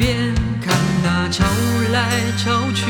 [0.00, 0.34] 边，
[0.64, 0.74] 看
[1.04, 1.44] 那潮
[1.92, 2.86] 来潮去，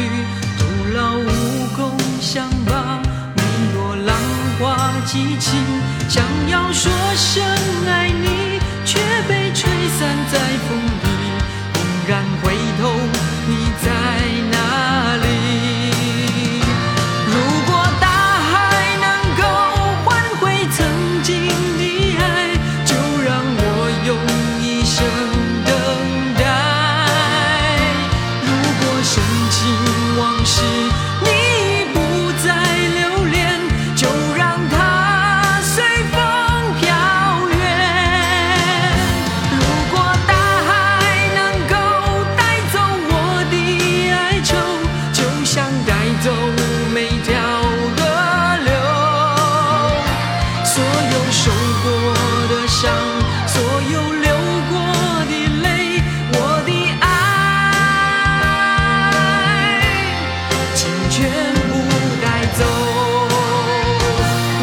[0.56, 3.02] 徒劳无功，想把
[3.34, 3.42] 每
[3.74, 4.16] 朵浪
[4.60, 5.58] 花记清。
[6.08, 7.42] 想要说声
[7.88, 8.09] 爱
[50.72, 50.86] 所有
[51.32, 51.50] 受
[51.82, 51.90] 过
[52.48, 52.86] 的伤，
[53.44, 53.60] 所
[53.90, 54.28] 有流
[54.70, 54.72] 过
[55.26, 55.32] 的
[55.62, 55.66] 泪，
[56.32, 56.70] 我的
[57.00, 57.04] 爱
[60.72, 60.78] 请
[61.10, 61.18] 全
[61.68, 61.72] 部
[62.22, 62.24] 带
[62.56, 62.62] 走。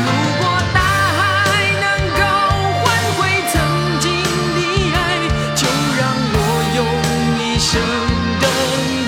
[0.05, 0.07] 如
[0.39, 0.41] 果
[0.73, 0.79] 大
[1.17, 1.19] 海
[1.83, 1.85] 能
[2.15, 2.21] 够
[2.79, 2.85] 换
[3.17, 3.19] 回
[3.51, 3.53] 曾
[3.99, 4.05] 经
[4.55, 4.57] 的
[4.95, 4.97] 爱，
[5.55, 5.61] 就
[5.97, 6.01] 让
[6.31, 6.35] 我
[6.77, 6.79] 用
[7.37, 7.69] 一生
[8.39, 8.45] 等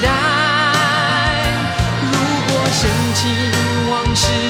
[0.01, 0.05] 待。
[2.11, 2.13] 如
[2.49, 2.79] 果深
[3.16, 3.23] 情
[3.89, 4.48] 往事。